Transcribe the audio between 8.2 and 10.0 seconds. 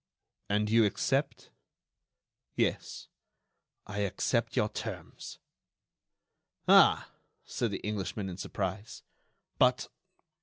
in surprise, "but